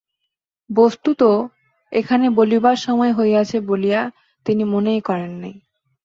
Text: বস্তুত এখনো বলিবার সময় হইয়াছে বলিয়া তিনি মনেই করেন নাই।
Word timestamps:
বস্তুত 0.69 1.21
এখনো 1.91 2.27
বলিবার 2.31 2.77
সময় 2.77 3.11
হইয়াছে 3.13 3.57
বলিয়া 3.69 4.01
তিনি 4.45 4.63
মনেই 4.63 5.01
করেন 5.01 5.31
নাই। 5.41 5.55